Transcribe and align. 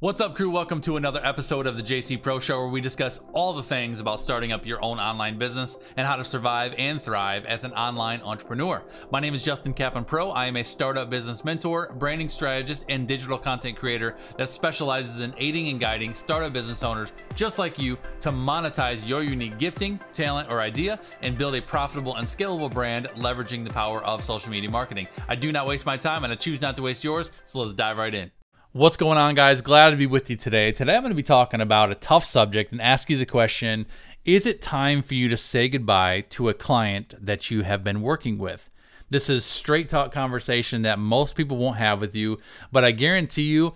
What's 0.00 0.20
up, 0.20 0.36
crew? 0.36 0.48
Welcome 0.48 0.80
to 0.82 0.96
another 0.96 1.20
episode 1.26 1.66
of 1.66 1.76
the 1.76 1.82
JC 1.82 2.22
Pro 2.22 2.38
Show 2.38 2.60
where 2.60 2.68
we 2.68 2.80
discuss 2.80 3.18
all 3.32 3.52
the 3.52 3.64
things 3.64 3.98
about 3.98 4.20
starting 4.20 4.52
up 4.52 4.64
your 4.64 4.80
own 4.80 5.00
online 5.00 5.40
business 5.40 5.76
and 5.96 6.06
how 6.06 6.14
to 6.14 6.22
survive 6.22 6.72
and 6.78 7.02
thrive 7.02 7.44
as 7.46 7.64
an 7.64 7.72
online 7.72 8.20
entrepreneur. 8.20 8.84
My 9.10 9.18
name 9.18 9.34
is 9.34 9.44
Justin 9.44 9.74
Cappon 9.74 10.04
Pro. 10.04 10.30
I 10.30 10.46
am 10.46 10.56
a 10.56 10.62
startup 10.62 11.10
business 11.10 11.44
mentor, 11.44 11.92
branding 11.98 12.28
strategist, 12.28 12.84
and 12.88 13.08
digital 13.08 13.38
content 13.38 13.76
creator 13.76 14.16
that 14.36 14.48
specializes 14.48 15.18
in 15.18 15.34
aiding 15.36 15.66
and 15.66 15.80
guiding 15.80 16.14
startup 16.14 16.52
business 16.52 16.84
owners 16.84 17.12
just 17.34 17.58
like 17.58 17.76
you 17.76 17.98
to 18.20 18.30
monetize 18.30 19.08
your 19.08 19.24
unique 19.24 19.58
gifting, 19.58 19.98
talent, 20.12 20.48
or 20.48 20.60
idea 20.60 21.00
and 21.22 21.36
build 21.36 21.56
a 21.56 21.60
profitable 21.60 22.14
and 22.14 22.28
scalable 22.28 22.70
brand 22.70 23.08
leveraging 23.16 23.64
the 23.64 23.74
power 23.74 24.04
of 24.04 24.22
social 24.22 24.52
media 24.52 24.70
marketing. 24.70 25.08
I 25.28 25.34
do 25.34 25.50
not 25.50 25.66
waste 25.66 25.86
my 25.86 25.96
time 25.96 26.22
and 26.22 26.32
I 26.32 26.36
choose 26.36 26.60
not 26.60 26.76
to 26.76 26.82
waste 26.82 27.02
yours, 27.02 27.32
so 27.44 27.58
let's 27.58 27.74
dive 27.74 27.98
right 27.98 28.14
in. 28.14 28.30
What's 28.72 28.98
going 28.98 29.16
on, 29.16 29.34
guys? 29.34 29.62
Glad 29.62 29.90
to 29.90 29.96
be 29.96 30.04
with 30.04 30.28
you 30.28 30.36
today. 30.36 30.72
Today, 30.72 30.94
I'm 30.94 31.00
going 31.00 31.10
to 31.10 31.16
be 31.16 31.22
talking 31.22 31.62
about 31.62 31.90
a 31.90 31.94
tough 31.94 32.22
subject 32.22 32.70
and 32.70 32.82
ask 32.82 33.08
you 33.08 33.16
the 33.16 33.24
question 33.24 33.86
Is 34.26 34.44
it 34.44 34.60
time 34.60 35.00
for 35.00 35.14
you 35.14 35.26
to 35.30 35.38
say 35.38 35.70
goodbye 35.70 36.20
to 36.28 36.50
a 36.50 36.54
client 36.54 37.14
that 37.18 37.50
you 37.50 37.62
have 37.62 37.82
been 37.82 38.02
working 38.02 38.36
with? 38.36 38.68
This 39.08 39.30
is 39.30 39.46
straight 39.46 39.88
talk 39.88 40.12
conversation 40.12 40.82
that 40.82 40.98
most 40.98 41.34
people 41.34 41.56
won't 41.56 41.78
have 41.78 42.02
with 42.02 42.14
you, 42.14 42.40
but 42.70 42.84
I 42.84 42.90
guarantee 42.90 43.44
you, 43.44 43.72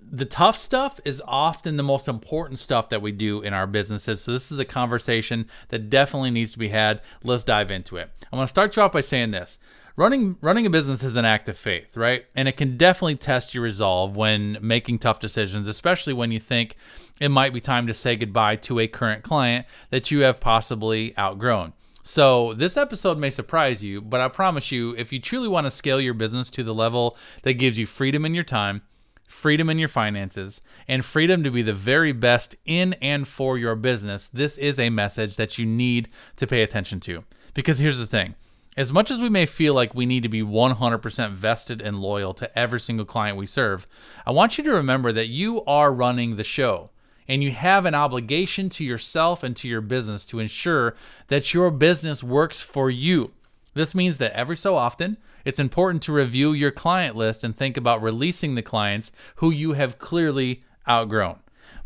the 0.00 0.24
tough 0.24 0.58
stuff 0.58 0.98
is 1.04 1.22
often 1.24 1.76
the 1.76 1.84
most 1.84 2.08
important 2.08 2.58
stuff 2.58 2.88
that 2.88 3.00
we 3.00 3.12
do 3.12 3.42
in 3.42 3.54
our 3.54 3.68
businesses. 3.68 4.22
So, 4.22 4.32
this 4.32 4.50
is 4.50 4.58
a 4.58 4.64
conversation 4.64 5.48
that 5.68 5.88
definitely 5.88 6.32
needs 6.32 6.50
to 6.50 6.58
be 6.58 6.70
had. 6.70 7.00
Let's 7.22 7.44
dive 7.44 7.70
into 7.70 7.96
it. 7.96 8.10
I 8.32 8.34
want 8.34 8.48
to 8.48 8.50
start 8.50 8.74
you 8.74 8.82
off 8.82 8.90
by 8.90 9.02
saying 9.02 9.30
this 9.30 9.60
running 9.96 10.36
running 10.40 10.66
a 10.66 10.70
business 10.70 11.02
is 11.02 11.16
an 11.16 11.24
act 11.24 11.48
of 11.48 11.56
faith, 11.56 11.96
right? 11.96 12.26
And 12.34 12.48
it 12.48 12.56
can 12.56 12.76
definitely 12.76 13.16
test 13.16 13.54
your 13.54 13.62
resolve 13.62 14.16
when 14.16 14.58
making 14.60 14.98
tough 14.98 15.20
decisions, 15.20 15.68
especially 15.68 16.12
when 16.12 16.32
you 16.32 16.38
think 16.38 16.76
it 17.20 17.28
might 17.28 17.52
be 17.52 17.60
time 17.60 17.86
to 17.86 17.94
say 17.94 18.16
goodbye 18.16 18.56
to 18.56 18.80
a 18.80 18.88
current 18.88 19.22
client 19.22 19.66
that 19.90 20.10
you 20.10 20.20
have 20.20 20.40
possibly 20.40 21.16
outgrown. 21.18 21.72
So, 22.04 22.52
this 22.54 22.76
episode 22.76 23.16
may 23.18 23.30
surprise 23.30 23.84
you, 23.84 24.00
but 24.00 24.20
I 24.20 24.26
promise 24.26 24.72
you, 24.72 24.90
if 24.96 25.12
you 25.12 25.20
truly 25.20 25.46
want 25.46 25.66
to 25.66 25.70
scale 25.70 26.00
your 26.00 26.14
business 26.14 26.50
to 26.50 26.64
the 26.64 26.74
level 26.74 27.16
that 27.42 27.54
gives 27.54 27.78
you 27.78 27.86
freedom 27.86 28.24
in 28.24 28.34
your 28.34 28.42
time, 28.42 28.82
freedom 29.28 29.70
in 29.70 29.78
your 29.78 29.88
finances, 29.88 30.62
and 30.88 31.04
freedom 31.04 31.44
to 31.44 31.50
be 31.50 31.62
the 31.62 31.72
very 31.72 32.10
best 32.10 32.56
in 32.64 32.94
and 32.94 33.28
for 33.28 33.56
your 33.56 33.76
business, 33.76 34.28
this 34.32 34.58
is 34.58 34.80
a 34.80 34.90
message 34.90 35.36
that 35.36 35.58
you 35.58 35.64
need 35.64 36.08
to 36.36 36.46
pay 36.46 36.62
attention 36.62 36.98
to. 36.98 37.22
Because 37.54 37.78
here's 37.78 37.98
the 37.98 38.06
thing 38.06 38.34
as 38.76 38.92
much 38.92 39.10
as 39.10 39.20
we 39.20 39.28
may 39.28 39.44
feel 39.44 39.74
like 39.74 39.94
we 39.94 40.06
need 40.06 40.22
to 40.22 40.28
be 40.28 40.42
100% 40.42 41.32
vested 41.32 41.82
and 41.82 42.00
loyal 42.00 42.32
to 42.34 42.58
every 42.58 42.80
single 42.80 43.04
client 43.04 43.36
we 43.36 43.46
serve, 43.46 43.86
I 44.24 44.30
want 44.30 44.56
you 44.56 44.64
to 44.64 44.72
remember 44.72 45.12
that 45.12 45.28
you 45.28 45.62
are 45.64 45.92
running 45.92 46.36
the 46.36 46.44
show 46.44 46.90
and 47.28 47.42
you 47.42 47.50
have 47.50 47.84
an 47.84 47.94
obligation 47.94 48.68
to 48.70 48.84
yourself 48.84 49.42
and 49.42 49.54
to 49.56 49.68
your 49.68 49.80
business 49.80 50.24
to 50.26 50.38
ensure 50.38 50.96
that 51.28 51.52
your 51.52 51.70
business 51.70 52.22
works 52.22 52.60
for 52.60 52.90
you. 52.90 53.32
This 53.74 53.94
means 53.94 54.18
that 54.18 54.32
every 54.32 54.56
so 54.56 54.76
often, 54.76 55.18
it's 55.44 55.58
important 55.58 56.02
to 56.04 56.12
review 56.12 56.52
your 56.52 56.70
client 56.70 57.16
list 57.16 57.44
and 57.44 57.56
think 57.56 57.76
about 57.76 58.02
releasing 58.02 58.54
the 58.54 58.62
clients 58.62 59.12
who 59.36 59.50
you 59.50 59.72
have 59.72 59.98
clearly 59.98 60.62
outgrown. 60.88 61.40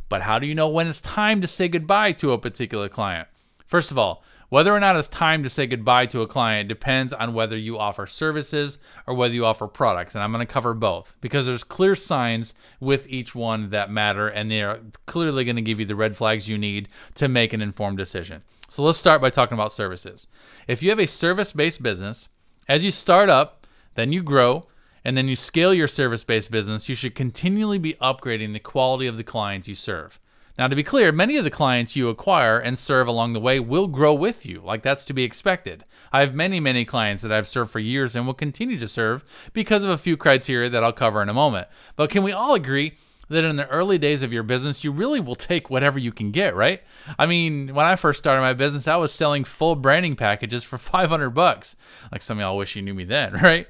But 0.08 0.22
how 0.22 0.38
do 0.38 0.46
you 0.46 0.54
know 0.54 0.68
when 0.68 0.86
it's 0.86 1.00
time 1.00 1.40
to 1.40 1.48
say 1.48 1.68
goodbye 1.68 2.12
to 2.12 2.32
a 2.32 2.38
particular 2.38 2.88
client? 2.88 3.28
First 3.66 3.90
of 3.90 3.98
all, 3.98 4.22
whether 4.48 4.72
or 4.72 4.80
not 4.80 4.97
it's 4.97 5.08
time 5.08 5.42
to 5.42 5.50
say 5.50 5.66
goodbye 5.66 6.06
to 6.06 6.22
a 6.22 6.27
client 6.27 6.69
depends 6.69 7.12
on 7.12 7.34
whether 7.34 7.56
you 7.56 7.78
offer 7.78 8.06
services 8.06 8.78
or 9.06 9.14
whether 9.14 9.34
you 9.34 9.44
offer 9.44 9.66
products. 9.66 10.14
And 10.14 10.22
I'm 10.22 10.33
going 10.33 10.47
to 10.47 10.53
cover 10.53 10.75
both 10.75 11.16
because 11.20 11.47
there's 11.47 11.64
clear 11.64 11.97
signs 11.97 12.55
with 12.80 13.08
each 13.08 13.34
one 13.34 13.70
that 13.70 13.91
matter, 13.91 14.28
and 14.28 14.50
they're 14.50 14.80
clearly 15.06 15.44
going 15.44 15.56
to 15.56 15.62
give 15.62 15.80
you 15.80 15.86
the 15.86 15.97
red 15.97 16.16
flags 16.16 16.48
you 16.48 16.58
need 16.58 16.88
to 17.14 17.28
make 17.28 17.53
an 17.53 17.61
informed 17.61 17.98
decision. 17.98 18.42
So 18.69 18.83
let's 18.83 18.98
start 18.98 19.20
by 19.20 19.30
talking 19.30 19.56
about 19.56 19.72
services. 19.72 20.27
If 20.66 20.83
you 20.83 20.91
have 20.91 21.00
a 21.00 21.06
service 21.06 21.53
based 21.53 21.82
business, 21.82 22.28
as 22.69 22.84
you 22.84 22.91
start 22.91 23.28
up, 23.28 23.66
then 23.94 24.12
you 24.12 24.22
grow, 24.22 24.66
and 25.04 25.16
then 25.16 25.28
you 25.28 25.37
scale 25.37 25.72
your 25.72 25.88
service 25.88 26.25
based 26.25 26.50
business, 26.50 26.88
you 26.88 26.94
should 26.94 27.15
continually 27.15 27.78
be 27.78 27.94
upgrading 27.94 28.53
the 28.53 28.60
quality 28.60 29.06
of 29.06 29.16
the 29.16 29.25
clients 29.25 29.69
you 29.69 29.75
serve. 29.75 30.20
Now, 30.59 30.69
to 30.69 30.77
be 30.77 30.83
clear, 30.83 31.12
many 31.12 31.37
of 31.37 31.44
the 31.44 31.50
clients 31.50 31.97
you 31.97 32.09
acquire 32.09 32.59
and 32.59 32.78
serve 32.78 33.06
along 33.06 33.33
the 33.33 33.41
way 33.41 33.61
will 33.61 33.87
grow 33.87 34.15
with 34.15 34.47
you. 34.47 34.62
Like 34.65 34.83
that's 34.83 35.05
to 35.06 35.12
be 35.12 35.25
expected. 35.25 35.84
I 36.12 36.21
have 36.21 36.34
many, 36.34 36.61
many 36.61 36.84
clients 36.84 37.22
that 37.22 37.33
I've 37.33 37.49
served 37.49 37.71
for 37.71 37.78
years 37.78 38.17
and 38.17 38.27
will 38.27 38.34
continue 38.34 38.78
to 38.78 38.89
serve 38.89 39.25
because 39.53 39.84
of 39.84 39.91
a 39.91 39.99
few 39.99 40.17
criteria 40.17 40.71
that 40.71 40.83
I'll 40.83 40.93
cover 40.93 41.21
in 41.21 41.28
a 41.28 41.34
moment. 41.34 41.69
But 41.94 42.11
can 42.11 42.22
we 42.22 42.33
all 42.33 42.55
agree 42.55 42.94
that 43.28 43.44
in 43.44 43.56
the 43.56 43.67
early 43.69 43.99
days 43.99 44.22
of 44.22 44.33
your 44.33 44.43
business, 44.43 44.84
you 44.84 44.93
really 44.93 45.21
will 45.21 45.34
take 45.34 45.69
whatever 45.69 45.99
you 45.99 46.12
can 46.12 46.31
get, 46.31 46.55
right? 46.55 46.83
I 47.19 47.27
mean, 47.27 47.75
when 47.75 47.84
I 47.84 47.97
first 47.97 48.21
started 48.21 48.41
my 48.41 48.53
business, 48.53 48.87
I 48.87 48.97
was 48.97 49.12
selling 49.12 49.44
full 49.44 49.75
branding 49.75 50.17
packages 50.17 50.62
for 50.62 50.78
500 50.78 51.31
bucks. 51.31 51.77
Like 52.12 52.23
some 52.23 52.38
of 52.38 52.43
y'all 52.43 52.56
wish 52.56 52.77
you 52.77 52.83
knew 52.83 52.94
me 52.94 53.05
then, 53.05 53.33
right? 53.43 53.67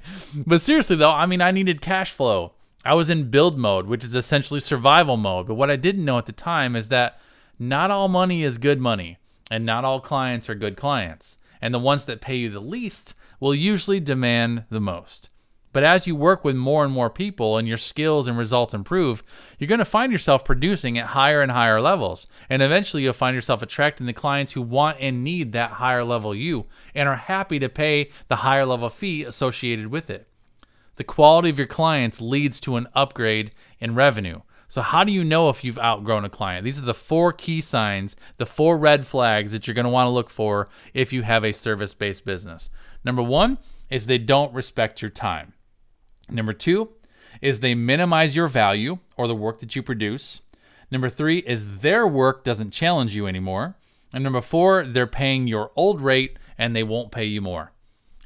But 0.47 0.61
seriously 0.61 0.97
though, 0.97 1.11
I 1.13 1.27
mean, 1.27 1.41
I 1.41 1.51
needed 1.51 1.81
cash 1.81 2.13
flow. 2.13 2.53
I 2.87 2.95
was 2.95 3.11
in 3.11 3.31
build 3.31 3.59
mode, 3.59 3.87
which 3.87 4.05
is 4.05 4.15
essentially 4.15 4.61
survival 4.61 5.17
mode. 5.17 5.49
But 5.49 5.55
what 5.55 5.71
I 5.71 5.77
didn't 5.77 6.05
know 6.05 6.19
at 6.19 6.27
the 6.27 6.33
time 6.33 6.77
is 6.77 6.89
that 6.89 7.19
not 7.59 7.91
all 7.91 8.07
money 8.07 8.45
is 8.45 8.59
good 8.59 8.81
money, 8.81 9.19
and 9.51 9.67
not 9.67 9.85
all 9.85 10.01
clients 10.01 10.49
are 10.49 10.55
good 10.55 10.77
clients. 10.77 11.37
And 11.61 11.75
the 11.75 11.81
ones 11.81 12.05
that 12.05 12.21
pay 12.21 12.37
you 12.37 12.49
the 12.49 12.61
least 12.61 13.15
will 13.41 13.55
usually 13.55 13.99
demand 13.99 14.65
the 14.71 14.81
most. 14.81 15.31
But 15.73 15.85
as 15.85 16.07
you 16.07 16.17
work 16.17 16.45
with 16.45 16.57
more 16.57 16.85
and 16.85 16.93
more 16.93 17.11
people 17.11 17.59
and 17.59 17.69
your 17.69 17.77
skills 17.77 18.29
and 18.29 18.39
results 18.39 18.73
improve, 18.73 19.23
you're 19.59 19.69
going 19.69 19.79
to 19.79 19.85
find 19.85 20.11
yourself 20.11 20.45
producing 20.45 20.97
at 20.97 21.09
higher 21.09 21.43
and 21.43 21.53
higher 21.53 21.83
levels. 21.83 22.27
And 22.49 22.63
eventually 22.63 23.03
you'll 23.03 23.13
find 23.13 23.35
yourself 23.35 23.63
attracting 23.63 24.07
the 24.07 24.15
clients 24.15 24.53
who 24.53 24.63
want 24.63 24.99
and 25.01 25.23
need 25.23 25.53
that 25.53 25.73
higher 25.73 26.05
level 26.05 26.35
you 26.35 26.65
and 26.95 27.09
are 27.09 27.17
happy 27.17 27.59
to 27.59 27.69
pay 27.69 28.11
the 28.29 28.37
higher 28.37 28.65
level 28.65 28.89
fee 28.89 29.25
associated 29.25 29.89
with 29.89 30.09
it. 30.09 30.29
The 30.97 31.05
quality 31.05 31.51
of 31.51 31.59
your 31.59 31.67
clients 31.67 32.21
leads 32.21 32.61
to 32.61 32.77
an 32.77 32.89
upgrade 32.95 33.53
in 33.79 33.95
revenue. 33.95 34.41
So, 34.69 34.83
how 34.83 35.05
do 35.05 35.13
you 35.13 35.23
know 35.23 35.49
if 35.49 35.63
you've 35.63 35.79
outgrown 35.79 36.25
a 36.25 36.31
client? 36.31 36.65
These 36.65 36.79
are 36.79 36.85
the 36.85 36.95
four 36.95 37.33
key 37.33 37.61
signs, 37.61 38.17
the 38.37 38.47
four 38.47 38.77
red 38.77 39.07
flags 39.07 39.53
that 39.53 39.67
you're 39.67 39.75
going 39.75 39.85
to 39.85 39.91
want 39.91 40.07
to 40.07 40.11
look 40.11 40.29
for 40.29 40.69
if 40.93 41.13
you 41.13 41.23
have 41.23 41.45
a 41.45 41.53
service 41.53 41.95
based 41.95 42.25
business. 42.25 42.71
Number 43.05 43.23
one 43.23 43.59
is 43.91 44.07
they 44.07 44.19
don't 44.19 44.53
respect 44.53 45.01
your 45.01 45.11
time. 45.11 45.53
Number 46.29 46.53
two 46.53 46.91
is 47.41 47.61
they 47.61 47.75
minimize 47.75 48.35
your 48.35 48.49
value 48.49 48.99
or 49.17 49.29
the 49.29 49.37
work 49.37 49.61
that 49.61 49.77
you 49.77 49.83
produce. 49.83 50.43
Number 50.91 51.09
three 51.09 51.39
is 51.39 51.79
their 51.79 52.07
work 52.07 52.43
doesn't 52.43 52.73
challenge 52.73 53.15
you 53.15 53.27
anymore. 53.27 53.77
And 54.13 54.25
number 54.25 54.41
four, 54.41 54.85
they're 54.85 55.07
paying 55.07 55.47
your 55.47 55.71
old 55.77 56.01
rate 56.01 56.39
and 56.59 56.75
they 56.75 56.83
won't 56.83 57.13
pay 57.13 57.25
you 57.25 57.41
more. 57.41 57.73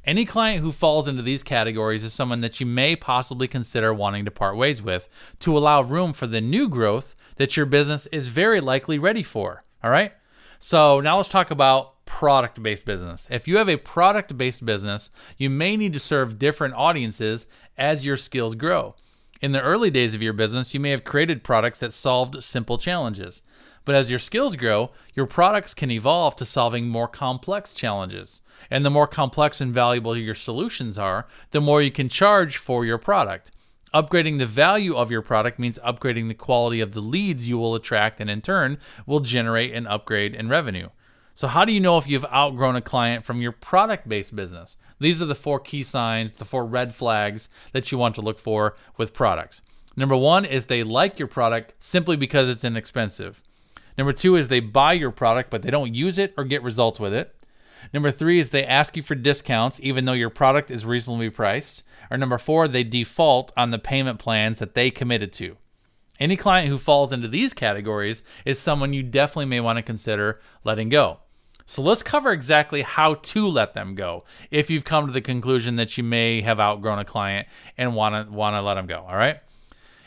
Any 0.05 0.25
client 0.25 0.63
who 0.63 0.73
falls 0.73 1.07
into 1.07 1.23
these 1.23 1.43
categories 1.43 2.05
is 2.05 2.13
someone 2.13 2.41
that 2.41 2.59
you 2.59 2.67
may 2.67 2.97
possibly 2.97 3.47
consider 3.47 3.93
wanting 3.93 4.25
to 4.25 4.31
part 4.31 4.57
ways 4.57 4.81
with 4.81 5.09
to 5.41 5.57
allow 5.57 5.83
room 5.83 6.13
for 6.13 6.27
the 6.27 6.41
new 6.41 6.69
growth 6.69 7.15
that 7.37 7.57
your 7.57 7.67
business 7.67 8.07
is 8.07 8.29
very 8.29 8.61
likely 8.61 8.99
ready 8.99 9.23
for. 9.23 9.65
All 9.85 9.91
right. 9.91 10.13
So 10.59 11.01
now 11.01 11.19
let's 11.19 11.29
talk 11.29 11.51
about 11.51 12.05
product 12.07 12.63
based 12.63 12.85
business. 12.85 13.29
If 13.31 13.47
you 13.47 13.59
have 13.59 13.69
a 13.69 13.77
product 13.77 14.37
based 14.37 14.65
business, 14.65 15.11
you 15.37 15.51
may 15.51 15.77
need 15.77 15.93
to 15.93 16.01
serve 16.01 16.39
different 16.39 16.75
audiences 16.75 17.47
as 17.77 18.07
your 18.07 18.17
skills 18.17 18.55
grow. 18.55 18.95
In 19.41 19.53
the 19.53 19.63
early 19.63 19.91
days 19.91 20.15
of 20.15 20.23
your 20.23 20.33
business, 20.33 20.75
you 20.75 20.81
may 20.81 20.91
have 20.91 21.05
created 21.05 21.45
products 21.45 21.79
that 21.79 21.93
solved 21.93 22.43
simple 22.43 22.79
challenges. 22.79 23.43
But 23.85 23.95
as 23.95 24.11
your 24.11 24.19
skills 24.19 24.57
grow, 24.57 24.91
your 25.15 25.27
products 25.27 25.73
can 25.73 25.91
evolve 25.91 26.37
to 26.37 26.45
solving 26.45 26.89
more 26.89 27.09
complex 27.09 27.73
challenges. 27.73 28.43
And 28.71 28.85
the 28.85 28.91
more 28.91 29.07
complex 29.07 29.61
and 29.61 29.73
valuable 29.73 30.17
your 30.17 30.35
solutions 30.35 30.99
are, 30.99 31.27
the 31.53 31.61
more 31.61 31.81
you 31.81 31.91
can 31.91 32.09
charge 32.09 32.57
for 32.57 32.85
your 32.85 32.99
product. 32.99 33.51
Upgrading 33.95 34.39
the 34.39 34.47
value 34.47 34.95
of 34.95 35.11
your 35.11 35.23
product 35.23 35.59
means 35.59 35.79
upgrading 35.81 36.29
the 36.29 36.35
quality 36.35 36.81
of 36.81 36.93
the 36.93 37.01
leads 37.01 37.49
you 37.49 37.59
will 37.59 37.75
attract, 37.75 38.21
and 38.21 38.31
in 38.31 38.41
turn, 38.41 38.79
will 39.05 39.21
generate 39.21 39.75
an 39.75 39.87
upgrade 39.87 40.35
in 40.35 40.49
revenue. 40.49 40.89
So, 41.35 41.49
how 41.49 41.65
do 41.65 41.73
you 41.73 41.81
know 41.81 41.99
if 41.99 42.07
you've 42.07 42.27
outgrown 42.27 42.77
a 42.77 42.83
client 42.83 43.25
from 43.25 43.41
your 43.41 43.53
product 43.53 44.09
based 44.09 44.37
business? 44.37 44.77
These 45.01 45.21
are 45.21 45.27
the 45.27 45.35
four 45.35 45.59
key 45.59 45.83
signs, 45.83 46.35
the 46.35 46.45
four 46.45 46.67
red 46.67 46.95
flags 46.95 47.49
that 47.73 47.91
you 47.91 47.99
want 47.99 48.15
to 48.17 48.21
look 48.21 48.39
for 48.39 48.77
with 48.97 49.15
products. 49.15 49.63
Number 49.97 50.17
one 50.17 50.45
is 50.45 50.67
they 50.67 50.85
like 50.85 51.19
your 51.19 51.29
product 51.29 51.75
simply 51.79 52.17
because 52.17 52.49
it's 52.49 52.65
inexpensive. 52.65 53.43
Number 53.99 54.13
two 54.13 54.37
is 54.37 54.49
they 54.49 54.61
buy 54.61 54.93
your 54.93 55.11
product, 55.11 55.51
but 55.51 55.63
they 55.63 55.71
don't 55.71 55.95
use 55.95 56.17
it 56.17 56.33
or 56.37 56.45
get 56.45 56.63
results 56.63 57.01
with 57.01 57.13
it. 57.13 57.35
Number 57.93 58.11
three 58.11 58.41
is 58.41 58.51
they 58.51 58.65
ask 58.65 58.97
you 58.97 59.03
for 59.03 59.15
discounts 59.15 59.81
even 59.83 60.05
though 60.05 60.13
your 60.13 60.31
product 60.31 60.71
is 60.71 60.85
reasonably 60.85 61.31
priced. 61.31 61.83
Or 62.11 62.17
number 62.17 62.39
four, 62.39 62.69
they 62.69 62.85
default 62.85 63.53
on 63.57 63.71
the 63.71 63.79
payment 63.79 64.19
plans 64.19 64.59
that 64.59 64.75
they 64.75 64.91
committed 64.91 65.33
to. 65.35 65.57
Any 66.19 66.37
client 66.37 66.69
who 66.69 66.77
falls 66.77 67.13
into 67.13 67.29
these 67.29 67.55
categories 67.55 68.23
is 68.45 68.59
someone 68.59 68.93
you 68.93 69.03
definitely 69.03 69.47
may 69.47 69.61
want 69.61 69.79
to 69.79 69.83
consider 69.83 70.41
letting 70.65 70.91
go. 70.91 71.21
So 71.65 71.83
let's 71.83 72.03
cover 72.03 72.33
exactly 72.33 72.83
how 72.83 73.15
to 73.15 73.47
let 73.47 73.75
them 73.75 73.95
go 73.95 74.25
if 74.51 74.71
you've 74.71 74.85
come 74.85 75.07
to 75.07 75.13
the 75.13 75.21
conclusion 75.21 75.77
that 75.77 75.97
you 75.97 76.03
may 76.03 76.41
have 76.43 76.59
outgrown 76.59 76.99
a 76.99 77.05
client 77.05 77.47
and 77.79 77.95
want 77.95 78.29
to 78.29 78.33
want 78.33 78.55
to 78.55 78.61
let 78.61 78.75
them 78.75 78.87
go, 78.87 79.07
all 79.09 79.17
right? 79.17 79.39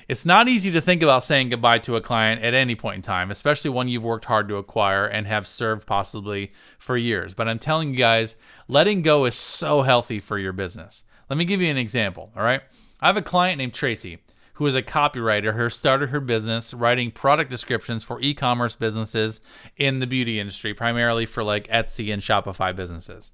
It's 0.07 0.25
not 0.25 0.47
easy 0.47 0.71
to 0.71 0.81
think 0.81 1.01
about 1.01 1.23
saying 1.23 1.49
goodbye 1.49 1.79
to 1.79 1.95
a 1.95 2.01
client 2.01 2.43
at 2.43 2.53
any 2.53 2.75
point 2.75 2.97
in 2.97 3.01
time, 3.01 3.31
especially 3.31 3.69
one 3.69 3.87
you've 3.87 4.03
worked 4.03 4.25
hard 4.25 4.49
to 4.49 4.57
acquire 4.57 5.05
and 5.05 5.27
have 5.27 5.47
served 5.47 5.87
possibly 5.87 6.51
for 6.77 6.97
years. 6.97 7.33
But 7.33 7.47
I'm 7.47 7.59
telling 7.59 7.91
you 7.91 7.97
guys, 7.97 8.35
letting 8.67 9.01
go 9.01 9.25
is 9.25 9.35
so 9.35 9.81
healthy 9.83 10.19
for 10.19 10.37
your 10.37 10.53
business. 10.53 11.03
Let 11.29 11.37
me 11.37 11.45
give 11.45 11.61
you 11.61 11.71
an 11.71 11.77
example, 11.77 12.31
all 12.35 12.43
right? 12.43 12.61
I 13.01 13.07
have 13.07 13.17
a 13.17 13.21
client 13.21 13.57
named 13.57 13.73
Tracy 13.73 14.19
who 14.55 14.67
is 14.67 14.75
a 14.75 14.83
copywriter 14.83 15.55
who 15.55 15.69
started 15.69 16.09
her 16.09 16.19
business 16.19 16.73
writing 16.73 17.09
product 17.09 17.49
descriptions 17.49 18.03
for 18.03 18.21
e-commerce 18.21 18.75
businesses 18.75 19.41
in 19.77 19.99
the 19.99 20.07
beauty 20.07 20.39
industry, 20.39 20.73
primarily 20.73 21.25
for 21.25 21.43
like 21.43 21.67
Etsy 21.67 22.13
and 22.13 22.21
Shopify 22.21 22.75
businesses. 22.75 23.31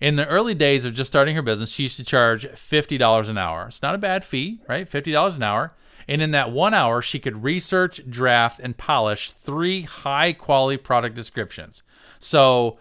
In 0.00 0.16
the 0.16 0.26
early 0.26 0.54
days 0.54 0.84
of 0.84 0.94
just 0.94 1.10
starting 1.10 1.36
her 1.36 1.42
business, 1.42 1.72
she 1.72 1.82
used 1.84 1.96
to 1.96 2.04
charge 2.04 2.46
$50 2.46 3.28
an 3.28 3.36
hour. 3.36 3.66
It's 3.66 3.82
not 3.82 3.94
a 3.94 3.98
bad 3.98 4.24
fee, 4.24 4.60
right? 4.68 4.88
$50 4.88 5.36
an 5.36 5.42
hour. 5.42 5.74
And 6.10 6.20
in 6.20 6.32
that 6.32 6.50
one 6.50 6.74
hour, 6.74 7.00
she 7.00 7.20
could 7.20 7.44
research, 7.44 8.00
draft, 8.10 8.58
and 8.58 8.76
polish 8.76 9.30
three 9.30 9.82
high 9.82 10.32
quality 10.32 10.76
product 10.76 11.14
descriptions. 11.14 11.84
So 12.18 12.80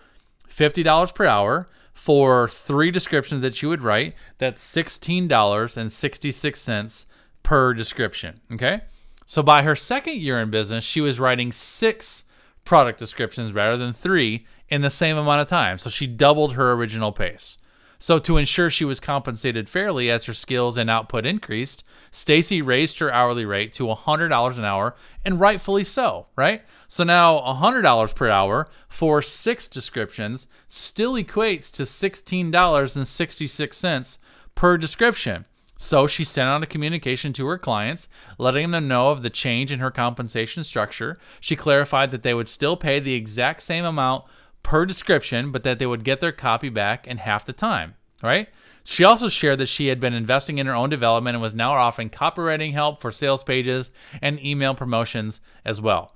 $50 0.49 1.13
per 1.13 1.27
hour 1.27 1.69
for 1.93 2.47
three 2.47 2.89
descriptions 2.89 3.43
that 3.43 3.53
she 3.53 3.67
would 3.67 3.83
write. 3.83 4.15
That's 4.39 4.63
$16.66 4.75 7.05
per 7.43 7.73
description. 7.75 8.39
Okay. 8.51 8.81
So 9.27 9.43
by 9.43 9.61
her 9.61 9.75
second 9.75 10.17
year 10.17 10.41
in 10.41 10.49
business, 10.49 10.83
she 10.83 10.99
was 10.99 11.19
writing 11.19 11.51
six 11.51 12.23
product 12.65 12.97
descriptions 12.97 13.53
rather 13.53 13.77
than 13.77 13.93
three 13.93 14.47
in 14.69 14.81
the 14.81 14.89
same 14.89 15.17
amount 15.17 15.41
of 15.41 15.47
time. 15.47 15.77
So 15.77 15.91
she 15.91 16.07
doubled 16.07 16.55
her 16.55 16.71
original 16.71 17.11
pace. 17.11 17.59
So 18.01 18.17
to 18.19 18.37
ensure 18.37 18.69
she 18.69 18.85
was 18.85 19.01
compensated 19.01 19.67
fairly 19.67 20.09
as 20.09 20.23
her 20.23 20.33
skills 20.33 20.77
and 20.77 20.89
output 20.89 21.25
increased, 21.25 21.83
Stacy 22.11 22.61
raised 22.61 22.99
her 22.99 23.13
hourly 23.13 23.43
rate 23.43 23.73
to 23.73 23.83
$100 23.83 24.57
an 24.57 24.63
hour, 24.63 24.95
and 25.25 25.37
rightfully 25.37 25.83
so, 25.83 26.27
right? 26.37 26.63
So 26.87 27.03
now 27.03 27.37
$100 27.39 28.15
per 28.15 28.29
hour 28.29 28.69
for 28.87 29.21
six 29.21 29.67
descriptions 29.67 30.47
still 30.69 31.15
equates 31.15 31.69
to 31.73 31.83
$16.66 31.83 34.17
per 34.55 34.77
description. 34.77 35.43
So 35.77 36.07
she 36.07 36.23
sent 36.23 36.49
out 36.49 36.63
a 36.63 36.67
communication 36.67 37.33
to 37.33 37.45
her 37.47 37.57
clients, 37.57 38.07
letting 38.37 38.71
them 38.71 38.87
know 38.87 39.11
of 39.11 39.21
the 39.21 39.29
change 39.29 39.71
in 39.71 39.79
her 39.79 39.91
compensation 39.91 40.63
structure. 40.63 41.19
She 41.39 41.55
clarified 41.55 42.11
that 42.11 42.23
they 42.23 42.33
would 42.33 42.49
still 42.49 42.75
pay 42.75 42.99
the 42.99 43.13
exact 43.13 43.61
same 43.61 43.85
amount 43.85 44.25
per 44.69 44.86
description, 44.86 45.51
but 45.51 45.63
that 45.63 45.80
they 45.80 45.86
would 45.88 46.04
get 46.04 46.19
their 46.19 46.31
copy 46.31 46.69
back 46.69 47.07
in 47.07 47.18
half 47.18 47.44
the 47.44 47.51
time, 47.51 47.95
right? 48.21 48.50
She 48.83 49.04
also 49.04 49.27
shared 49.27 49.57
that 49.57 49.66
she 49.66 49.88
had 49.88 50.00
been 50.00 50.13
investing 50.13 50.60
in 50.60 50.68
her 50.68 50.75
own 50.75 50.92
development 50.92 51.33
and 51.33 51.42
was 51.42 51.56
now 51.56 51.74
offering 51.74 52.12
copywriting 52.12 52.74
help 52.74 53.01
for 53.01 53.12
sales 53.12 53.44
pages 53.44 53.89
and 54.21 54.39
email 54.39 54.75
promotions 54.75 55.42
as 55.66 55.81
well. 55.81 56.13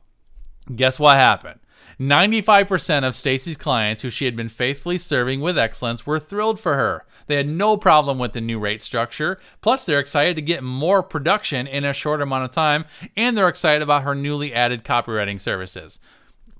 Guess 0.75 0.99
what 0.99 1.15
happened? 1.15 1.61
95% 1.99 3.07
of 3.07 3.15
Stacy's 3.15 3.57
clients 3.57 4.03
who 4.03 4.11
she 4.11 4.25
had 4.25 4.35
been 4.35 4.49
faithfully 4.49 4.99
serving 4.99 5.41
with 5.41 5.57
excellence 5.57 6.05
were 6.05 6.19
thrilled 6.19 6.59
for 6.59 6.75
her. 6.75 7.07
They 7.25 7.37
had 7.37 7.49
no 7.49 7.75
problem 7.75 8.19
with 8.19 8.33
the 8.33 8.41
new 8.41 8.59
rate 8.59 8.83
structure. 8.83 9.39
Plus, 9.61 9.83
they're 9.83 9.99
excited 9.99 10.35
to 10.35 10.43
get 10.43 10.61
more 10.61 11.01
production 11.01 11.65
in 11.65 11.85
a 11.85 11.91
short 11.91 12.21
amount 12.21 12.45
of 12.45 12.51
time, 12.51 12.85
and 13.17 13.35
they're 13.35 13.49
excited 13.49 13.81
about 13.81 14.03
her 14.03 14.13
newly 14.13 14.53
added 14.53 14.83
copywriting 14.83 15.41
services. 15.41 15.97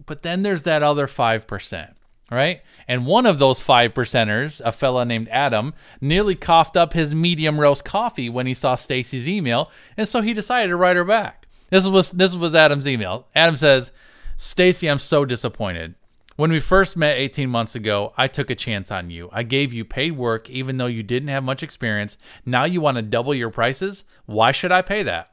But 0.05 0.21
then 0.21 0.43
there's 0.43 0.63
that 0.63 0.83
other 0.83 1.07
5%, 1.07 1.93
right? 2.31 2.61
And 2.87 3.05
one 3.05 3.25
of 3.25 3.39
those 3.39 3.61
5 3.61 3.93
percenters, 3.93 4.61
a 4.61 4.71
fella 4.71 5.05
named 5.05 5.29
Adam, 5.29 5.73
nearly 6.01 6.35
coughed 6.35 6.75
up 6.75 6.93
his 6.93 7.15
medium 7.15 7.59
roast 7.59 7.85
coffee 7.85 8.29
when 8.29 8.45
he 8.45 8.53
saw 8.53 8.75
Stacy's 8.75 9.27
email, 9.27 9.71
and 9.95 10.07
so 10.07 10.21
he 10.21 10.33
decided 10.33 10.69
to 10.69 10.75
write 10.75 10.97
her 10.97 11.05
back. 11.05 11.47
This 11.69 11.87
was 11.87 12.11
this 12.11 12.35
was 12.35 12.53
Adam's 12.53 12.87
email. 12.87 13.27
Adam 13.33 13.55
says, 13.55 13.91
"Stacy, 14.37 14.87
I'm 14.87 14.99
so 14.99 15.25
disappointed. 15.25 15.95
When 16.35 16.51
we 16.51 16.59
first 16.59 16.97
met 16.97 17.17
18 17.17 17.49
months 17.49 17.75
ago, 17.75 18.11
I 18.17 18.27
took 18.27 18.49
a 18.49 18.55
chance 18.55 18.91
on 18.91 19.11
you. 19.11 19.29
I 19.31 19.43
gave 19.43 19.71
you 19.71 19.85
paid 19.85 20.17
work 20.17 20.49
even 20.49 20.77
though 20.77 20.87
you 20.87 21.03
didn't 21.03 21.29
have 21.29 21.43
much 21.43 21.61
experience. 21.61 22.17
Now 22.45 22.65
you 22.65 22.81
want 22.81 22.97
to 22.97 23.03
double 23.03 23.35
your 23.35 23.51
prices? 23.51 24.03
Why 24.25 24.51
should 24.51 24.71
I 24.71 24.81
pay 24.81 25.03
that? 25.03 25.31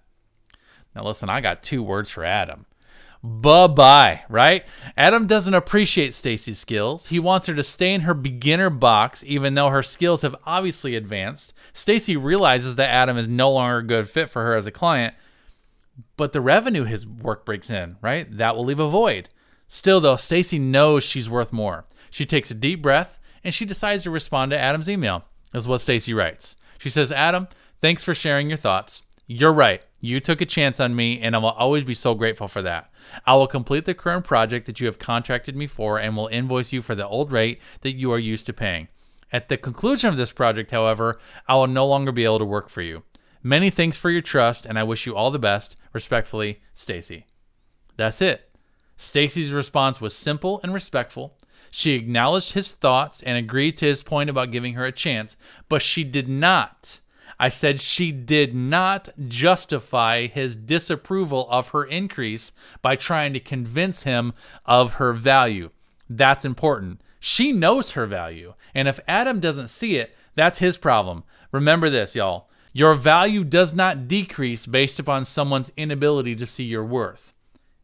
Now, 0.94 1.04
listen, 1.04 1.30
I 1.30 1.40
got 1.40 1.62
two 1.62 1.82
words 1.82 2.10
for 2.10 2.24
Adam. 2.24 2.66
Bye 3.22 3.66
bye, 3.66 4.22
right? 4.30 4.64
Adam 4.96 5.26
doesn't 5.26 5.52
appreciate 5.52 6.14
Stacy's 6.14 6.58
skills. 6.58 7.08
He 7.08 7.18
wants 7.18 7.46
her 7.48 7.54
to 7.54 7.62
stay 7.62 7.92
in 7.92 8.02
her 8.02 8.14
beginner 8.14 8.70
box, 8.70 9.22
even 9.26 9.54
though 9.54 9.68
her 9.68 9.82
skills 9.82 10.22
have 10.22 10.36
obviously 10.46 10.96
advanced. 10.96 11.52
Stacy 11.74 12.16
realizes 12.16 12.76
that 12.76 12.88
Adam 12.88 13.18
is 13.18 13.28
no 13.28 13.50
longer 13.52 13.78
a 13.78 13.86
good 13.86 14.08
fit 14.08 14.30
for 14.30 14.42
her 14.42 14.56
as 14.56 14.64
a 14.64 14.70
client, 14.70 15.14
but 16.16 16.32
the 16.32 16.40
revenue 16.40 16.84
his 16.84 17.06
work 17.06 17.44
brings 17.44 17.68
in, 17.68 17.96
right? 18.00 18.26
That 18.38 18.56
will 18.56 18.64
leave 18.64 18.80
a 18.80 18.88
void. 18.88 19.28
Still, 19.68 20.00
though, 20.00 20.16
Stacy 20.16 20.58
knows 20.58 21.04
she's 21.04 21.28
worth 21.28 21.52
more. 21.52 21.84
She 22.08 22.24
takes 22.24 22.50
a 22.50 22.54
deep 22.54 22.80
breath 22.80 23.18
and 23.44 23.52
she 23.52 23.66
decides 23.66 24.04
to 24.04 24.10
respond 24.10 24.50
to 24.50 24.58
Adam's 24.58 24.88
email. 24.88 25.24
Is 25.52 25.68
what 25.68 25.80
Stacy 25.80 26.14
writes. 26.14 26.56
She 26.78 26.88
says, 26.88 27.10
"Adam, 27.10 27.48
thanks 27.80 28.04
for 28.04 28.14
sharing 28.14 28.48
your 28.48 28.56
thoughts. 28.56 29.02
You're 29.26 29.52
right. 29.52 29.82
You 30.00 30.18
took 30.18 30.40
a 30.40 30.46
chance 30.46 30.80
on 30.80 30.96
me, 30.96 31.20
and 31.20 31.36
I 31.36 31.38
will 31.38 31.50
always 31.50 31.84
be 31.84 31.94
so 31.94 32.14
grateful 32.14 32.48
for 32.48 32.62
that. 32.62 32.90
I 33.26 33.34
will 33.34 33.46
complete 33.46 33.84
the 33.84 33.94
current 33.94 34.24
project 34.24 34.66
that 34.66 34.80
you 34.80 34.86
have 34.86 34.98
contracted 34.98 35.54
me 35.54 35.66
for 35.66 35.98
and 35.98 36.16
will 36.16 36.28
invoice 36.28 36.72
you 36.72 36.80
for 36.80 36.94
the 36.94 37.06
old 37.06 37.30
rate 37.30 37.60
that 37.82 37.96
you 37.96 38.10
are 38.10 38.18
used 38.18 38.46
to 38.46 38.54
paying. 38.54 38.88
At 39.30 39.48
the 39.48 39.56
conclusion 39.58 40.08
of 40.08 40.16
this 40.16 40.32
project, 40.32 40.70
however, 40.70 41.20
I 41.46 41.54
will 41.54 41.66
no 41.66 41.86
longer 41.86 42.12
be 42.12 42.24
able 42.24 42.38
to 42.38 42.44
work 42.44 42.68
for 42.68 42.82
you. 42.82 43.02
Many 43.42 43.70
thanks 43.70 43.96
for 43.96 44.10
your 44.10 44.22
trust, 44.22 44.66
and 44.66 44.78
I 44.78 44.82
wish 44.82 45.06
you 45.06 45.14
all 45.14 45.30
the 45.30 45.38
best. 45.38 45.76
Respectfully, 45.92 46.60
Stacy." 46.74 47.26
That's 47.96 48.22
it. 48.22 48.50
Stacy's 48.96 49.52
response 49.52 50.00
was 50.00 50.16
simple 50.16 50.60
and 50.62 50.74
respectful. 50.74 51.38
She 51.70 51.92
acknowledged 51.92 52.52
his 52.52 52.72
thoughts 52.72 53.22
and 53.22 53.38
agreed 53.38 53.76
to 53.78 53.86
his 53.86 54.02
point 54.02 54.28
about 54.28 54.50
giving 54.50 54.74
her 54.74 54.84
a 54.84 54.92
chance, 54.92 55.36
but 55.68 55.82
she 55.82 56.04
did 56.04 56.28
not. 56.28 57.00
I 57.42 57.48
said 57.48 57.80
she 57.80 58.12
did 58.12 58.54
not 58.54 59.08
justify 59.26 60.26
his 60.26 60.54
disapproval 60.54 61.48
of 61.50 61.68
her 61.68 61.84
increase 61.84 62.52
by 62.82 62.96
trying 62.96 63.32
to 63.32 63.40
convince 63.40 64.02
him 64.02 64.34
of 64.66 64.94
her 64.94 65.14
value. 65.14 65.70
That's 66.06 66.44
important. 66.44 67.00
She 67.18 67.50
knows 67.50 67.92
her 67.92 68.04
value. 68.04 68.52
And 68.74 68.88
if 68.88 69.00
Adam 69.08 69.40
doesn't 69.40 69.68
see 69.68 69.96
it, 69.96 70.14
that's 70.34 70.58
his 70.58 70.76
problem. 70.76 71.24
Remember 71.50 71.88
this, 71.88 72.14
y'all. 72.14 72.50
Your 72.74 72.94
value 72.94 73.42
does 73.42 73.72
not 73.72 74.06
decrease 74.06 74.66
based 74.66 75.00
upon 75.00 75.24
someone's 75.24 75.72
inability 75.78 76.36
to 76.36 76.44
see 76.44 76.64
your 76.64 76.84
worth. 76.84 77.32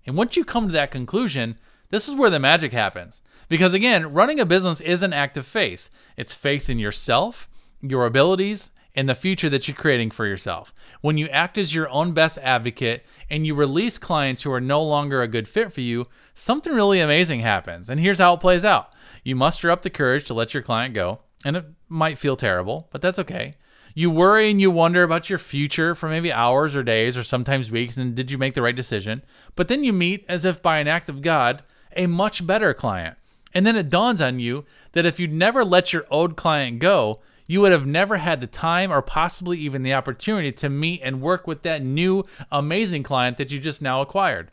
And 0.07 0.19
once 0.19 0.37
you 0.37 0.45
come 0.45 0.67
to 0.67 0.73
that 0.75 0.91
conclusion, 0.91 1.57
this 1.89 2.07
is 2.07 2.15
where 2.15 2.31
the 2.31 2.39
magic 2.39 2.75
happens. 2.75 3.23
Because 3.49 3.73
again, 3.73 4.13
running 4.13 4.39
a 4.39 4.45
business 4.45 4.83
is 4.83 5.03
an 5.03 5.15
act 5.15 5.39
of 5.39 5.47
faith. 5.47 5.89
It's 6.15 6.35
faith 6.35 6.69
in 6.69 6.79
yourself, 6.79 7.49
your 7.81 8.05
abilities, 8.05 8.71
and 8.97 9.09
the 9.09 9.15
future 9.15 9.51
that 9.51 9.69
you're 9.69 9.77
creating 9.77 10.11
for 10.11 10.27
yourself. 10.27 10.73
When 11.03 11.19
you 11.19 11.29
act 11.29 11.59
as 11.59 11.75
your 11.75 11.89
own 11.91 12.13
best 12.13 12.39
advocate 12.39 13.05
and 13.29 13.47
you 13.47 13.55
release 13.55 13.99
clients 13.99 14.43
who 14.43 14.53
are 14.53 14.61
no 14.61 14.83
longer 14.83 15.21
a 15.21 15.29
good 15.29 15.47
fit 15.47 15.73
for 15.73 15.83
you, 15.83 16.07
something 16.35 16.73
really 16.73 17.01
amazing 17.01 17.41
happens. 17.41 17.91
And 17.91 18.01
here's 18.01 18.19
how 18.19 18.35
it 18.35 18.41
plays 18.41 18.65
out 18.65 18.91
you 19.23 19.37
muster 19.37 19.71
up 19.71 19.83
the 19.83 19.91
courage 19.91 20.25
to 20.25 20.35
let 20.35 20.55
your 20.55 20.63
client 20.63 20.95
go, 20.95 21.21
and 21.45 21.57
it 21.57 21.67
might 21.89 22.17
feel 22.17 22.37
terrible, 22.37 22.89
but 22.91 23.03
that's 23.03 23.19
okay. 23.19 23.57
You 23.93 24.11
worry 24.11 24.51
and 24.51 24.61
you 24.61 24.71
wonder 24.71 25.03
about 25.03 25.31
your 25.31 25.39
future 25.39 25.95
for 25.95 26.09
maybe 26.09 26.31
hours 26.31 26.77
or 26.77 26.83
days 26.83 27.17
or 27.17 27.25
sometimes 27.25 27.71
weeks, 27.71 27.97
and 27.97 28.15
did 28.15 28.31
you 28.31 28.39
make 28.39 28.55
the 28.55 28.63
right 28.63 28.77
decision? 28.77 29.23
But 29.55 29.69
then 29.69 29.85
you 29.85 29.93
meet, 29.93 30.25
as 30.29 30.45
if 30.45 30.63
by 30.63 30.79
an 30.79 30.87
act 30.87 31.09
of 31.09 31.23
God, 31.23 31.63
a 31.97 32.07
much 32.07 32.47
better 32.47 32.75
client. 32.75 33.17
And 33.55 33.67
then 33.67 33.75
it 33.75 33.89
dawns 33.89 34.21
on 34.21 34.39
you 34.39 34.67
that 34.93 35.07
if 35.07 35.19
you'd 35.19 35.33
never 35.33 35.65
let 35.65 35.95
your 35.95 36.05
old 36.11 36.37
client 36.37 36.79
go, 36.79 37.21
you 37.47 37.61
would 37.61 37.73
have 37.73 37.87
never 37.87 38.17
had 38.17 38.41
the 38.41 38.47
time 38.47 38.93
or 38.93 39.03
possibly 39.03 39.59
even 39.59 39.83
the 39.83 39.95
opportunity 39.95 40.53
to 40.53 40.69
meet 40.69 41.01
and 41.03 41.21
work 41.21 41.47
with 41.47 41.63
that 41.63 41.83
new 41.83 42.25
amazing 42.51 43.03
client 43.03 43.37
that 43.37 43.51
you 43.51 43.59
just 43.59 43.81
now 43.81 44.01
acquired. 44.01 44.51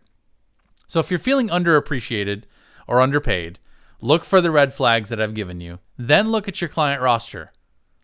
So 0.88 1.00
if 1.00 1.09
you're 1.09 1.19
feeling 1.19 1.50
underappreciated 1.50 2.43
or 2.88 3.01
underpaid, 3.01 3.59
look 4.00 4.23
for 4.23 4.41
the 4.41 4.51
red 4.51 4.73
flags 4.73 5.09
that 5.09 5.21
I've 5.21 5.33
given 5.33 5.59
you. 5.59 5.79
Then 5.97 6.31
look 6.31 6.47
at 6.47 6.62
your 6.62 6.69
client 6.69 7.01
roster. 7.01 7.51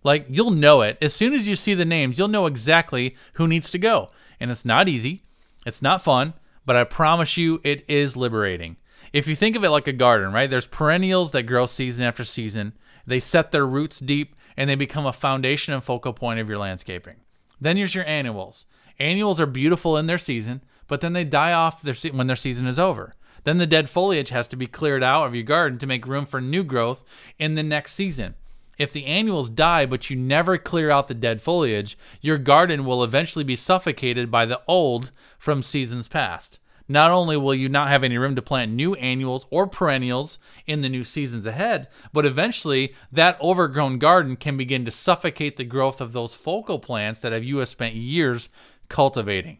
Like 0.03 0.25
you'll 0.29 0.51
know 0.51 0.81
it. 0.81 0.97
As 1.01 1.13
soon 1.13 1.33
as 1.33 1.47
you 1.47 1.55
see 1.55 1.73
the 1.73 1.85
names, 1.85 2.17
you'll 2.17 2.27
know 2.27 2.45
exactly 2.45 3.15
who 3.33 3.47
needs 3.47 3.69
to 3.71 3.77
go. 3.77 4.09
And 4.39 4.49
it's 4.49 4.65
not 4.65 4.87
easy. 4.87 5.23
It's 5.65 5.81
not 5.81 6.01
fun, 6.01 6.33
but 6.65 6.75
I 6.75 6.83
promise 6.83 7.37
you 7.37 7.59
it 7.63 7.83
is 7.87 8.15
liberating. 8.15 8.77
If 9.11 9.27
you 9.27 9.35
think 9.35 9.55
of 9.55 9.63
it 9.63 9.69
like 9.69 9.87
a 9.87 9.93
garden, 9.93 10.31
right? 10.31 10.49
There's 10.49 10.67
perennials 10.67 11.31
that 11.31 11.43
grow 11.43 11.65
season 11.65 12.05
after 12.05 12.23
season. 12.23 12.73
They 13.05 13.19
set 13.19 13.51
their 13.51 13.65
roots 13.65 13.99
deep 13.99 14.35
and 14.59 14.69
they 14.69 14.75
become 14.75 15.05
a 15.05 15.13
foundation 15.13 15.73
and 15.73 15.81
focal 15.81 16.11
point 16.11 16.37
of 16.37 16.49
your 16.49 16.57
landscaping. 16.57 17.15
Then 17.61 17.77
there's 17.77 17.95
your 17.95 18.05
annuals. 18.05 18.65
Annuals 18.99 19.39
are 19.39 19.45
beautiful 19.45 19.95
in 19.95 20.05
their 20.05 20.19
season, 20.19 20.61
but 20.85 20.99
then 20.99 21.13
they 21.13 21.23
die 21.23 21.53
off 21.53 21.81
their 21.81 21.93
se- 21.93 22.11
when 22.11 22.27
their 22.27 22.35
season 22.35 22.67
is 22.67 22.77
over. 22.77 23.15
Then 23.45 23.57
the 23.57 23.65
dead 23.65 23.89
foliage 23.89 24.29
has 24.29 24.49
to 24.49 24.57
be 24.57 24.67
cleared 24.67 25.01
out 25.01 25.25
of 25.25 25.33
your 25.33 25.45
garden 25.45 25.79
to 25.79 25.87
make 25.87 26.05
room 26.05 26.25
for 26.25 26.41
new 26.41 26.65
growth 26.65 27.05
in 27.37 27.55
the 27.55 27.63
next 27.63 27.93
season. 27.93 28.35
If 28.77 28.91
the 28.91 29.05
annuals 29.05 29.49
die 29.49 29.85
but 29.85 30.09
you 30.09 30.17
never 30.17 30.57
clear 30.57 30.91
out 30.91 31.07
the 31.07 31.13
dead 31.13 31.41
foliage, 31.41 31.97
your 32.19 32.37
garden 32.37 32.83
will 32.83 33.01
eventually 33.01 33.45
be 33.45 33.55
suffocated 33.55 34.29
by 34.29 34.45
the 34.45 34.59
old 34.67 35.11
from 35.37 35.63
seasons 35.63 36.09
past. 36.09 36.59
Not 36.91 37.11
only 37.11 37.37
will 37.37 37.53
you 37.53 37.69
not 37.69 37.89
have 37.89 38.03
any 38.03 38.17
room 38.17 38.35
to 38.35 38.41
plant 38.41 38.71
new 38.71 38.95
annuals 38.95 39.45
or 39.51 39.67
perennials 39.67 40.39
in 40.65 40.81
the 40.81 40.89
new 40.89 41.03
seasons 41.03 41.45
ahead, 41.45 41.87
but 42.11 42.25
eventually 42.25 42.95
that 43.11 43.39
overgrown 43.39 43.99
garden 43.99 44.35
can 44.35 44.57
begin 44.57 44.85
to 44.85 44.91
suffocate 44.91 45.55
the 45.55 45.63
growth 45.63 46.01
of 46.01 46.13
those 46.13 46.33
focal 46.33 46.79
plants 46.79 47.21
that 47.21 47.43
you 47.43 47.59
have 47.59 47.69
spent 47.69 47.93
years 47.93 48.49
cultivating. 48.89 49.59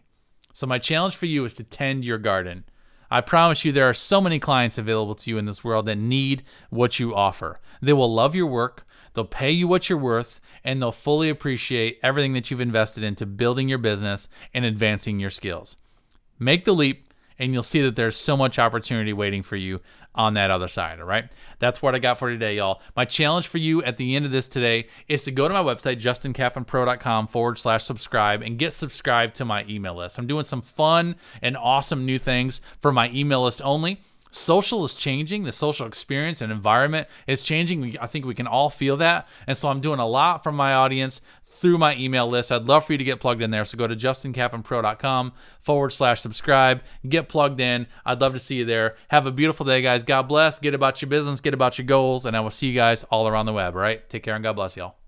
So 0.53 0.65
my 0.65 0.79
challenge 0.79 1.15
for 1.15 1.27
you 1.27 1.45
is 1.45 1.53
to 1.53 1.63
tend 1.63 2.03
your 2.03 2.17
garden. 2.17 2.65
I 3.11 3.21
promise 3.21 3.63
you 3.63 3.71
there 3.71 3.89
are 3.89 3.93
so 3.93 4.19
many 4.19 4.39
clients 4.39 4.79
available 4.79 5.13
to 5.15 5.29
you 5.29 5.37
in 5.37 5.45
this 5.45 5.63
world 5.63 5.85
that 5.85 5.97
need 5.97 6.41
what 6.71 6.99
you 6.99 7.13
offer. 7.13 7.59
They 7.79 7.93
will 7.93 8.11
love 8.11 8.33
your 8.33 8.47
work, 8.47 8.87
they'll 9.13 9.25
pay 9.25 9.51
you 9.51 9.67
what 9.67 9.87
you're 9.87 9.99
worth, 9.99 10.41
and 10.63 10.81
they'll 10.81 10.91
fully 10.91 11.29
appreciate 11.29 11.99
everything 12.01 12.33
that 12.33 12.49
you've 12.49 12.59
invested 12.59 13.03
into 13.03 13.27
building 13.27 13.69
your 13.69 13.77
business 13.77 14.27
and 14.51 14.65
advancing 14.65 15.19
your 15.19 15.29
skills. 15.29 15.77
Make 16.39 16.65
the 16.65 16.73
leap 16.73 17.05
and 17.39 17.53
you'll 17.53 17.63
see 17.63 17.81
that 17.81 17.95
there's 17.95 18.17
so 18.17 18.37
much 18.37 18.59
opportunity 18.59 19.13
waiting 19.13 19.41
for 19.41 19.55
you 19.55 19.79
on 20.13 20.33
that 20.33 20.51
other 20.51 20.67
side. 20.67 20.99
All 20.99 21.05
right. 21.05 21.31
That's 21.59 21.81
what 21.81 21.95
I 21.95 21.99
got 21.99 22.17
for 22.17 22.29
today, 22.29 22.57
y'all. 22.57 22.81
My 22.95 23.05
challenge 23.05 23.47
for 23.47 23.57
you 23.57 23.81
at 23.83 23.97
the 23.97 24.15
end 24.15 24.25
of 24.25 24.31
this 24.31 24.47
today 24.47 24.87
is 25.07 25.23
to 25.23 25.31
go 25.31 25.47
to 25.47 25.53
my 25.53 25.63
website, 25.63 26.01
justincapponpro.com 26.01 27.27
forward 27.27 27.57
slash 27.57 27.83
subscribe 27.83 28.41
and 28.41 28.59
get 28.59 28.73
subscribed 28.73 29.35
to 29.35 29.45
my 29.45 29.65
email 29.69 29.95
list. 29.95 30.17
I'm 30.17 30.27
doing 30.27 30.45
some 30.45 30.61
fun 30.61 31.15
and 31.41 31.55
awesome 31.55 32.05
new 32.05 32.19
things 32.19 32.59
for 32.79 32.91
my 32.91 33.09
email 33.11 33.43
list 33.43 33.61
only. 33.61 34.01
Social 34.31 34.85
is 34.85 34.93
changing. 34.93 35.43
The 35.43 35.51
social 35.51 35.87
experience 35.87 36.41
and 36.41 36.51
environment 36.51 37.07
is 37.25 37.41
changing. 37.41 37.97
I 37.99 38.05
think 38.05 38.25
we 38.25 38.35
can 38.35 38.47
all 38.47 38.69
feel 38.69 38.97
that. 38.97 39.27
And 39.47 39.57
so 39.57 39.69
I'm 39.69 39.79
doing 39.79 39.99
a 39.99 40.07
lot 40.07 40.43
from 40.43 40.55
my 40.55 40.73
audience 40.73 41.19
through 41.43 41.77
my 41.79 41.95
email 41.95 42.27
list. 42.27 42.51
I'd 42.51 42.67
love 42.67 42.85
for 42.85 42.93
you 42.93 42.97
to 42.99 43.03
get 43.03 43.19
plugged 43.19 43.41
in 43.41 43.49
there. 43.51 43.65
So 43.65 43.77
go 43.77 43.87
to 43.87 43.95
justincapponpro.com 43.95 45.33
forward 45.61 45.89
slash 45.91 46.21
subscribe. 46.21 46.83
Get 47.07 47.27
plugged 47.27 47.59
in. 47.59 47.87
I'd 48.05 48.21
love 48.21 48.33
to 48.33 48.39
see 48.39 48.57
you 48.57 48.65
there. 48.65 48.95
Have 49.09 49.25
a 49.25 49.31
beautiful 49.31 49.65
day, 49.65 49.81
guys. 49.81 50.03
God 50.03 50.23
bless. 50.23 50.59
Get 50.59 50.73
about 50.73 51.01
your 51.01 51.09
business, 51.09 51.41
get 51.41 51.53
about 51.53 51.77
your 51.77 51.87
goals. 51.87 52.25
And 52.25 52.37
I 52.37 52.39
will 52.41 52.51
see 52.51 52.67
you 52.67 52.75
guys 52.75 53.03
all 53.05 53.27
around 53.27 53.47
the 53.47 53.53
web. 53.53 53.75
All 53.75 53.81
right. 53.81 54.07
Take 54.09 54.23
care 54.23 54.35
and 54.35 54.43
God 54.43 54.53
bless 54.53 54.77
y'all. 54.77 54.98